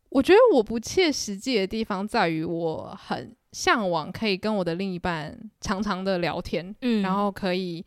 [0.09, 7.83] 我觉得我不切实际的地方在于，我很向往可以跟我的另一半常常的聊天，嗯，然后可以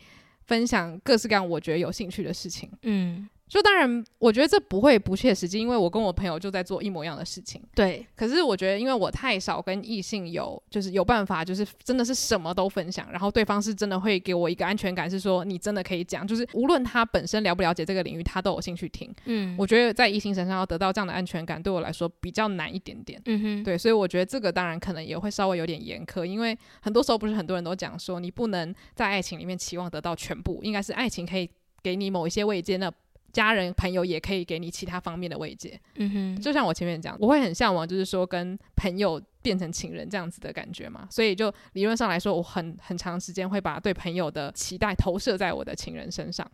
[0.47, 7.63] 分享各式各样我觉得有兴趣的事情，嗯，就当然，我觉得这不会不切实际，因为我跟我朋友就在做一模一样的事情。
[7.75, 19.15] 对，可是我觉得，因为我太少跟异性有，就是有办法，就是真的是什么都分享，然后对方是真的会给我一个安全感，是说你真的可以讲，就是无论他本身了不了解这个领域，他都有兴趣听。
[19.27, 23.21] 嗯，我觉得在异性身上要得到这样的安全感，对我来说比较难一点点。
[23.27, 31.51] 嗯哼，对，所以我觉得这个当然可能也会稍微有点严苛，因为很多时候不是很多人都讲说，你不能在爱情里面期望得到全部，应该是爱情可以
[31.83, 32.91] 给你某一些慰藉那。
[33.33, 46.49] 家人朋友也可以给你其他方面的慰藉，嗯哼，就像我前面讲，我会很向往，就是说跟朋友变成情人这样子的感觉嘛，所以就理论上来说，我很很长时间会把对朋友的期待投射在我的情人身上，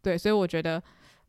[0.00, 0.82] 对，所以我觉得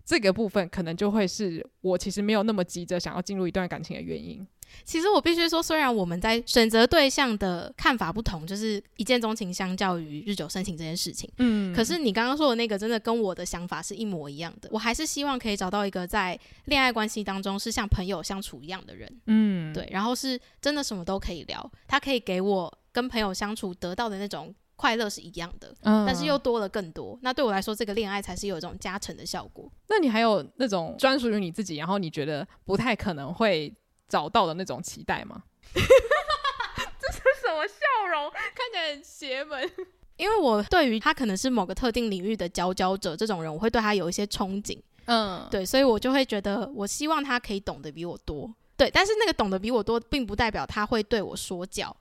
[0.05, 4.45] 这个部分可能就会是我其实没有那么急着想要进入一段感情的原因。
[4.84, 14.69] 其实我必须说，虽然我们在选择对象的看法不同，就是一见钟情相较于日久生情这件事情，嗯，可是你刚刚说的那个真的跟我的想法是一模一样的。
[14.71, 27.17] 我还是希望可以找到一个在恋爱关系当中是像朋友相处一样的人，嗯，对，然后是真的什么都可以聊，他可以给我跟朋友相处得到的那种快乐是一样的，嗯，但是又多了更多。
[27.21, 29.71] 那对我来说，这个恋爱才是有一种加成的效果。
[29.88, 33.71] 那你还有那种专属于你自己，然后你觉得不太可能会
[34.12, 35.41] 找到的那种期待吗？
[35.74, 38.30] 这是什么笑容？
[38.30, 39.71] 看起来很邪门。
[40.17, 44.78] 因为我对于他可能是某个特定领域的佼佼者这种人，我会对他有一些憧憬。
[45.06, 48.54] 嗯，对，所以我就会觉得，我希望他可以懂得比我多。
[48.78, 51.95] 对，但是那个懂得比我多，并不代表他会对我说教，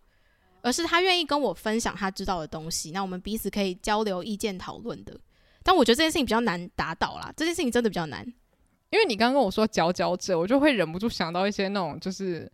[0.60, 2.90] 而是他愿意跟我分享他知道的东西。
[2.90, 5.18] 那我们彼此可以交流意见讨论的。
[5.62, 8.26] 但我觉得这件事情比较难达到啦，这件事情真的比较难。
[8.90, 12.50] 因为你刚刚跟我说佼佼者，我就会忍不住想到一些那种就是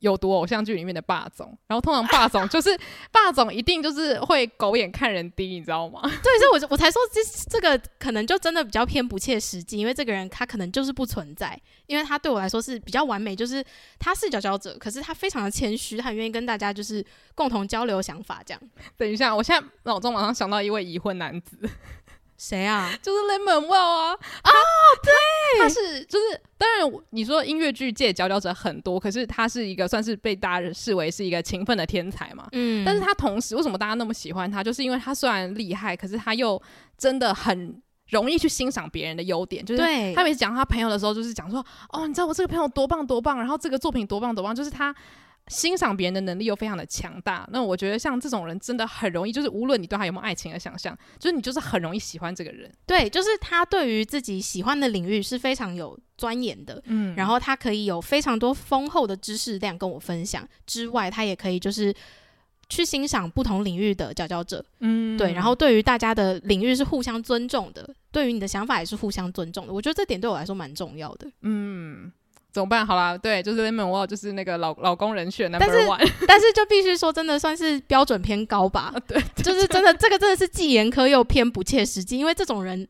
[0.00, 2.76] 有毒偶像剧里面的霸总，然后通常霸总 就是
[3.12, 6.00] 霸总一定就是会狗眼看人低，你知道吗？
[6.22, 13.64] 对，所以我我才说这这个可能就真的比较偏不切实际，因为这个人他可能就是不存在，因为他对我来说是比较完美，就是
[13.98, 18.60] 他是佼佼者，可是他非常的谦虚，他很愿意跟大家就是共同交流想法这样。
[18.96, 21.58] 等一下，我现在脑中马上想到一位已婚男子。
[22.38, 22.92] 谁啊？
[23.02, 24.12] 就是 Lemon Well 啊！
[24.12, 24.50] 啊，
[25.02, 32.46] 对，他是就是，当然你说音乐剧界佼佼者很多，可是他是一个算是被大家视为是一个勤奋的天才嘛。
[32.52, 34.62] 嗯，但是他同时为什么大家那么喜欢他？
[34.62, 36.60] 就是因为他虽然厉害，可是他又
[36.98, 39.64] 真的很容易去欣赏别人的优点。
[39.64, 39.82] 就是
[40.14, 44.94] 他每次讲他朋友的时候，就是讲说，哦，你知道我这个朋友多棒多棒，然后这个作品多棒多棒，就是他。
[45.48, 52.68] 欣赏别人的能力又非常的强大，那我觉得像这种人真的很容易，就是无论你对他有没有爱情的想象，就是你就是很容易喜欢这个人。
[52.84, 61.94] 对，就是他对于自己喜欢的领域是非常有钻研的，嗯，然后他可以有非常多丰厚的知识量跟我分享之外，他也可以就是
[62.68, 72.10] 去欣赏不同领域的佼佼者，嗯，对，然后对于大家的领域是互相尊重的，对于你的想法也是互相尊重的，我觉得这点对我来说蛮重要的，嗯。
[72.56, 72.86] 怎么办？
[72.86, 75.98] 好啦，对，就是 Lemon Well，就是那个老老公人选 Number One。
[75.98, 78.90] 但是，但是就必须说，真的算是标准偏高吧？
[78.96, 82.16] 啊、对，就是真的，这个真的是既严苛又偏不切实际。
[82.16, 82.88] 因为这种人，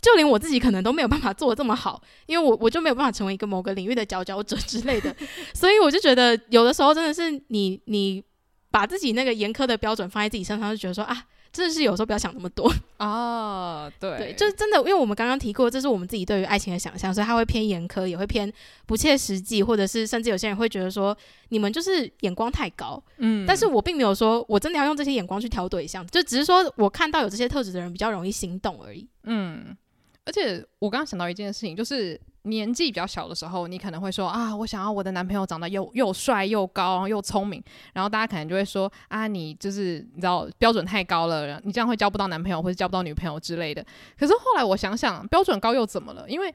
[0.00, 5.12] 就连我自己可能都没有办法做的这么好，因为我我就没有办法成为一个某个领域的佼佼者之类的。
[5.52, 8.22] 所以我就觉得，有的时候真的是你你
[8.70, 11.24] 把自己那个严苛的标准放在自己身上，就觉得说啊。
[11.54, 12.70] 真的是有时候不要想那么多。
[12.98, 18.52] 哦，对，对，就是真的，因为我们刚刚提过，这是我们自己对于爱情的想象，所以他会偏严苛，也会偏
[18.86, 21.16] 不切实际，或者是甚至有些人会觉得说
[21.50, 29.76] 你们就是眼光太高，嗯，但是我并没有说我真的要用这些眼光去挑对象，就只是说我看到有这些特质的人比较容易心动而已，嗯，
[30.24, 32.20] 而且我刚刚想到一件事情，就是。
[32.46, 43.82] 年纪比较小的时候，你可能会说啊，我想要我的男朋友长得又又帅又高，然后又聪明，然后大家可能就会说啊，你就是你知道标准太高了，你这样会交不到男朋友或者交不到女朋友之类的。
[44.18, 46.28] 可是后来我想想，标准高又怎么了？
[46.28, 46.54] 因为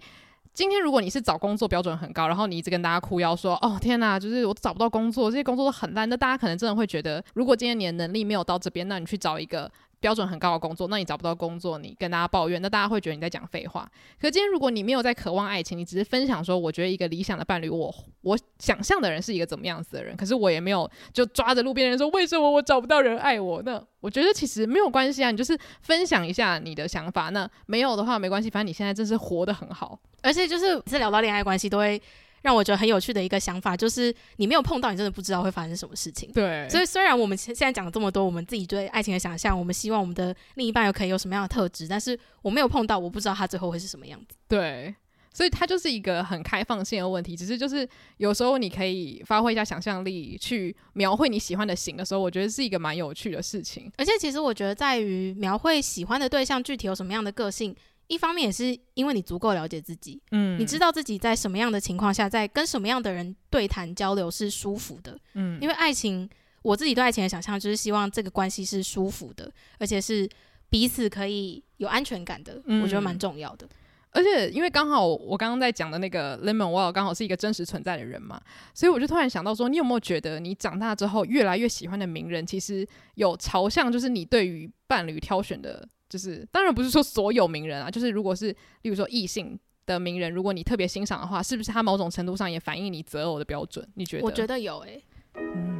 [0.54, 9.72] 今天如果你是找工作标准很高，然后你一直跟大家哭腰说哦天哪，就是我找不到工作，这些工作都很烂，那大家可能真的会觉得，如果今天你的能力没有到这边，那你去找一个。
[10.00, 13.90] 标准很高的工作，那你找不到工作，你跟大家抱怨，那大家会觉得你在讲废话。
[14.20, 23.62] 可今天如果你没有在渴望爱情，你只是分享说，我觉得一个理想的伴侣，我我想象的人是一个怎么样子的人，可是我也没有就抓着路边人说，为什么我找不到人爱我？
[23.64, 27.30] 那我觉得其实没有关系啊，你就是分享一下你的想法。
[27.30, 30.00] 那没有的话没关系，反正你现在真是活得很好。
[30.22, 32.02] 而且就是每次聊到恋爱关系都会。
[32.42, 36.32] 让我觉得很有趣的一个想法，就是你没有碰到，你真的不知道会发生什么事情。
[36.32, 44.36] 对，所以虽然我们现在讲了这么多，我们自己对爱情的想象，我们希望我们的另一半有可以有什么样的特质，但是我没有碰到，我不知道他最后会是什么样子。
[44.48, 44.96] 对，
[45.34, 47.36] 所以它就是一个很开放性的问题。
[47.36, 53.92] 只是就是有时候你可以发挥一下想象力，去描绘你喜欢的型的时候，我觉得是一个蛮有趣的事情。
[53.98, 57.76] 而且其实我觉得，在于描绘喜欢的对象具体有什么样的个性。
[58.10, 66.28] 一方面也是因为你足够了解自己，嗯，你知道自己在什么样的情况下，在跟什么样的人对谈交流是舒服的，嗯，因为爱情，
[66.64, 70.28] 我自己对爱情的想象就是希望这个关系是舒服的，而且是
[70.70, 73.70] 彼此可以有安全感的，嗯，我觉得蛮重要的。
[74.12, 78.42] 而且因为刚好我刚刚在讲的那个 Lemon Wall 刚好是一个真实存在的人嘛，
[78.74, 85.88] 所以我就突然想到说，你有没有觉得你长大之后越来越喜欢的名人，其实有朝向就是你对于伴侣挑选的？
[86.10, 88.48] 就是当然不是说所有名人啊，就是如果是
[88.82, 93.88] 例如说异性的名人，如果你特别欣赏的话，是不是他某种程度上也反映你择偶的标准？
[93.94, 94.24] 你觉得？
[94.26, 95.02] 我觉得有诶、
[95.36, 95.42] 欸。
[95.42, 95.80] 嗯。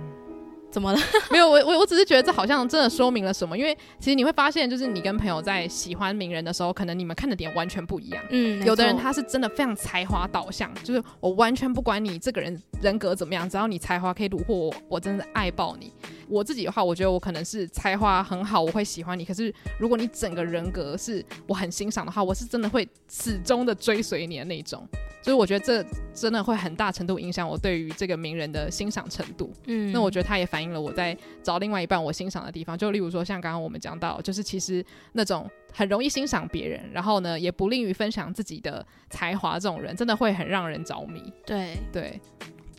[0.72, 1.00] 怎么了？
[1.32, 8.24] 没有，我我我只是觉得这好像真的说明了什么，因为其实你会发现，就是你跟朋友在喜欢名人的时候，可能你们看的点完全不一样。
[8.30, 15.92] 嗯，有的人他是真的非常才华导向，就是我完全不管你这个人人格怎么样，只要你才华可以虏获我，我真的爱爆你。
[16.30, 19.26] 我自己的话，我觉得我可能是才华很好，我会喜欢你。
[19.26, 24.88] 可是如果你整个人格是我很欣赏的话，我是真的会始终的追随你的那种。
[25.22, 29.52] 所以我觉得这真的会很大程度影响我对于这个名人的欣赏程度。
[29.66, 32.78] 嗯，那我觉得他也反映了我在找另外一半我欣赏的地方。
[32.78, 41.34] 就例如说，像刚刚我们讲到，就是其实那种很容易欣赏别人，然后呢也不吝于分享自己的才华这种人，真的会很让人着迷。
[41.46, 42.22] 对对。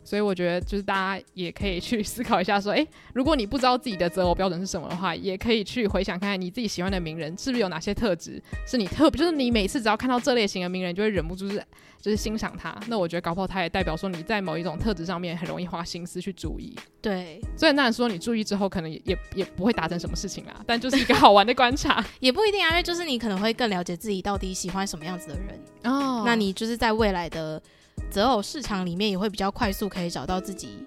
[0.03, 11.63] 所以我觉得，就是大家也可以去思考一下，说，诶，如果你不知道自己的择偶标准是什么的话，也可以去回想看看你自己喜欢的名人是不是有哪些特质是你特别， 就是你每次只要看到这类型的名人，就会忍不住是
[12.01, 12.75] 就是欣赏他。
[12.87, 16.75] 那我觉得搞不好他也代表说你在某一种特质上面很容易花心思去注意。
[16.99, 26.23] 对，虽然当然说你注意之后可能也也也不会达成什么事情啦，但就是一个好玩的观察， 也不一定啊，因为就是你可能会更了解自己到底喜欢什么样子的人哦。
[26.25, 27.61] 那你就是在未来的。
[28.09, 30.85] 择偶市场里面也会比较快速可以找到自己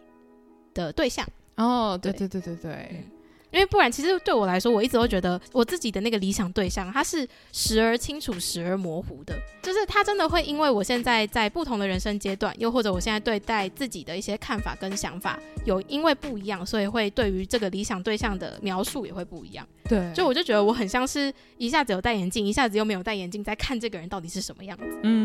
[0.73, 3.05] 的对象哦，对对对对对，嗯，
[3.53, 19.65] 因为不然其实对我来说，我一直都觉得我自己的那个理想对象，他是时而清楚，时而模糊的，就是他真的会因为我现在在不同的人生阶段，又或者我现在对待自己的一些看法跟想法有因为不一样，所以会对于这个理想对象的描述也会不一样。
[19.89, 24.99] 对，就我就觉得我很像是一下子有戴眼镜，一下子又没有戴眼镜，在看这个人到底是什么样子。
[25.05, 25.24] 嗯。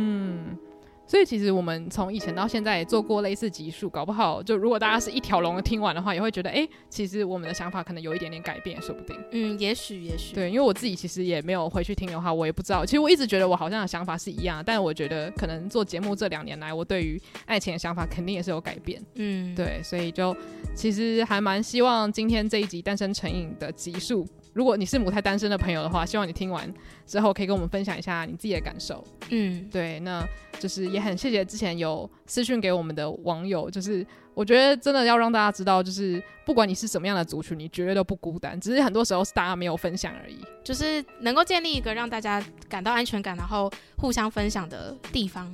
[1.10, 9.20] 所以其实我们从以前到现在也做过类似集数，搞不好就如果大家是一条龙的听完的话，也会觉得哎、欸，其实我们的想法可能有一点点改变，说不定。
[9.32, 10.36] 嗯，也许也许。
[10.36, 12.86] 对，因为我自己其实也没有回去听的话，我也不知道。
[12.86, 19.04] 其实我一直觉得我好像的想法是一样，但我觉得可能做节目这两年来，我对于爱情的想法肯定也是有改变。
[19.16, 20.38] 嗯，对，所以就
[20.76, 24.28] 其实还蛮希望今天这一集单身成瘾的集数。
[24.60, 26.70] 如果你是母胎单身的朋友的话，希望你听完
[27.06, 29.02] 之后可以跟我们分享一下你自己的感受。
[29.30, 30.22] 嗯，对，那
[30.60, 40.40] 就是也很谢谢之前有私讯给我们的网友，就是我觉得真的要让大家知道，就是不管你是什么样的族群，你绝对都不孤单，只是很多时候是大家没有分享而已。
[40.62, 45.50] 就是能够建立一个让大家感到安全感，然后互相分享的地方，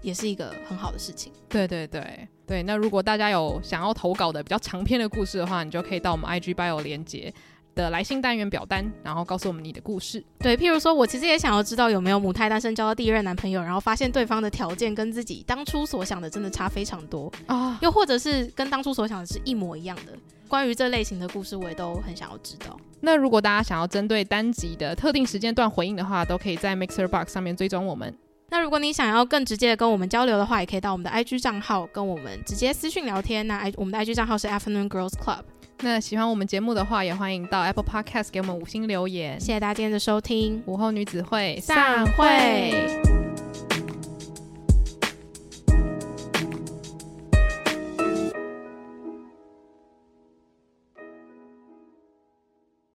[0.00, 1.32] 也是一个很好的事情。
[1.48, 7.32] 对对对对，那如果大家有想要投稿的比较长篇的故事的话，你就可以到我们 IG bio 连结
[7.74, 10.22] 的来信单元表单，然后告诉我们你的故事。
[10.38, 20.12] 对，譬如说，我其实也想要知道有没有母胎单身交到第一任男朋友，然后发现对方的条件跟自己当初所想的真的差非常多啊，又或者是跟当初所想的是一模一样的。
[20.48, 22.78] 关于这类型的故事，我也都很想要知道。
[23.00, 28.14] 那如果大家想要针对单集的特定时间段回应的话，都可以在 Mixer Box 上面追踪我们。
[28.50, 33.46] 那如果你想要更直接的跟我们交流的话，也可以到我们的 IG 账号跟我们直接私讯聊天。
[33.46, 35.40] 那 I 我们的 IG 账号是 Afternoon Girls Club。
[35.84, 39.38] 那喜欢我们节目的话，也欢迎到 Apple Podcast 给我们五星留言。
[39.40, 43.21] 谢谢大家今天的收听，午后女子会散会。